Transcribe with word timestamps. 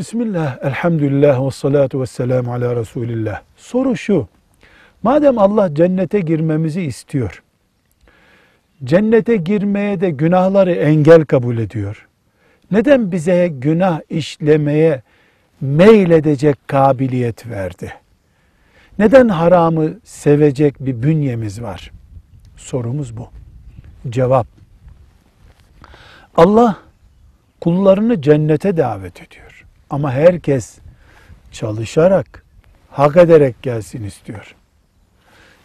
Bismillah, 0.00 0.58
elhamdülillah 0.62 1.46
ve 1.46 1.50
salatu 1.50 2.00
ve 2.00 2.06
selamu 2.06 2.52
ala 2.52 2.76
Resulillah. 2.76 3.42
Soru 3.56 3.96
şu, 3.96 4.28
madem 5.02 5.38
Allah 5.38 5.74
cennete 5.74 6.20
girmemizi 6.20 6.82
istiyor, 6.82 7.42
cennete 8.84 9.36
girmeye 9.36 10.00
de 10.00 10.10
günahları 10.10 10.72
engel 10.72 11.24
kabul 11.24 11.58
ediyor. 11.58 12.08
Neden 12.70 13.12
bize 13.12 13.48
günah 13.48 14.00
işlemeye 14.10 15.02
meyledecek 15.60 16.68
kabiliyet 16.68 17.46
verdi? 17.46 17.92
Neden 18.98 19.28
haramı 19.28 19.90
sevecek 20.04 20.80
bir 20.80 21.02
bünyemiz 21.02 21.62
var? 21.62 21.90
Sorumuz 22.56 23.16
bu. 23.16 23.28
Cevap. 24.08 24.46
Allah 26.36 26.78
kullarını 27.60 28.22
cennete 28.22 28.76
davet 28.76 29.22
ediyor. 29.22 29.50
Ama 29.90 30.12
herkes 30.12 30.78
çalışarak, 31.52 32.44
hak 32.90 33.16
ederek 33.16 33.62
gelsin 33.62 34.04
istiyor. 34.04 34.54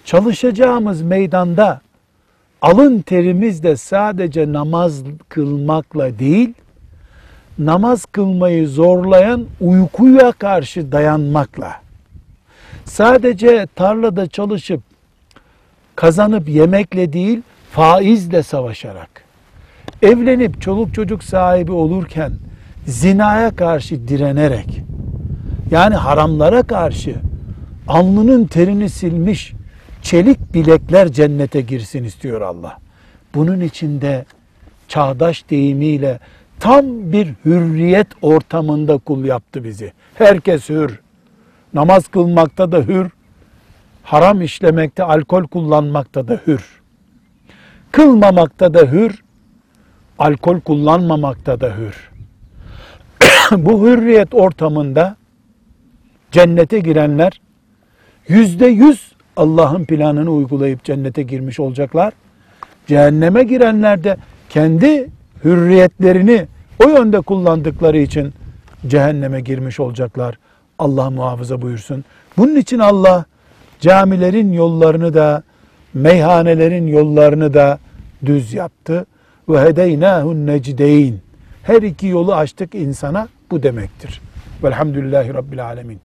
Çalışacağımız 0.05 1.01
meydanda 1.01 1.81
alın 2.61 3.01
terimizle 3.01 3.77
sadece 3.77 4.53
namaz 4.53 5.03
kılmakla 5.29 6.19
değil, 6.19 6.53
namaz 7.59 8.05
kılmayı 8.05 8.67
zorlayan 8.67 9.45
uykuya 9.61 10.31
karşı 10.31 10.91
dayanmakla, 10.91 11.81
sadece 12.85 13.67
tarlada 13.75 14.27
çalışıp 14.27 14.81
kazanıp 15.95 16.49
yemekle 16.49 17.13
değil, 17.13 17.41
faizle 17.71 18.43
savaşarak, 18.43 19.23
evlenip 20.01 20.61
çoluk 20.61 20.93
çocuk 20.93 21.23
sahibi 21.23 21.71
olurken 21.71 22.31
zinaya 22.85 23.55
karşı 23.55 24.07
direnerek, 24.07 24.81
yani 25.71 25.95
haramlara 25.95 26.63
karşı 26.63 27.15
alnının 27.87 28.45
terini 28.45 28.89
silmiş 28.89 29.53
çelik 30.01 30.53
bilekler 30.53 31.11
cennete 31.11 31.61
girsin 31.61 32.03
istiyor 32.03 32.41
Allah. 32.41 32.77
Bunun 33.35 33.61
içinde 33.61 34.25
çağdaş 34.87 35.49
deyimiyle 35.49 36.19
tam 36.59 37.11
bir 37.11 37.33
hürriyet 37.45 38.07
ortamında 38.21 38.97
kul 38.97 39.25
yaptı 39.25 39.63
bizi. 39.63 39.93
Herkes 40.15 40.69
hür. 40.69 40.99
Namaz 41.73 42.07
kılmakta 42.07 42.71
da 42.71 42.77
hür. 42.77 43.09
Haram 44.03 44.41
işlemekte, 44.41 45.03
alkol 45.03 45.43
kullanmakta 45.43 46.27
da 46.27 46.39
hür. 46.47 46.81
Kılmamakta 47.91 48.73
da 48.73 48.79
hür. 48.79 49.23
Alkol 50.19 50.59
kullanmamakta 50.59 51.61
da 51.61 51.77
hür. 51.77 52.14
Bu 53.51 53.87
hürriyet 53.87 54.33
ortamında 54.33 55.15
cennete 56.31 56.79
girenler 56.79 57.41
yüzde 58.27 58.65
yüz 58.65 59.11
Allah'ın 59.37 59.85
planını 59.85 60.31
uygulayıp 60.31 60.83
cennete 60.83 61.23
girmiş 61.23 61.59
olacaklar. 61.59 62.13
Cehenneme 62.87 63.43
girenler 63.43 64.03
de 64.03 64.17
kendi 64.49 65.09
hürriyetlerini 65.43 66.47
o 66.85 66.89
yönde 66.89 67.21
kullandıkları 67.21 67.97
için 67.97 68.33
cehenneme 68.87 69.41
girmiş 69.41 69.79
olacaklar. 69.79 70.39
Allah 70.79 71.09
muhafaza 71.09 71.61
buyursun. 71.61 72.05
Bunun 72.37 72.55
için 72.55 72.79
Allah 72.79 73.25
camilerin 73.79 74.53
yollarını 74.53 75.13
da 75.13 75.43
meyhanelerin 75.93 76.87
yollarını 76.87 77.53
da 77.53 77.79
düz 78.25 78.53
yaptı. 78.53 79.05
Ve 79.49 79.61
hedeynâhun 79.61 80.45
necdeyn. 80.47 81.15
Her 81.63 81.81
iki 81.81 82.07
yolu 82.07 82.33
açtık 82.33 82.75
insana 82.75 83.27
bu 83.51 83.63
demektir. 83.63 84.21
Velhamdülillahi 84.63 85.33
Rabbil 85.33 85.65
Alemin. 85.65 86.04